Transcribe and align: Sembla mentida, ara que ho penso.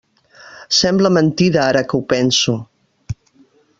Sembla 0.77 1.11
mentida, 1.17 1.61
ara 1.67 1.85
que 1.91 1.99
ho 1.99 2.01
penso. 2.15 2.57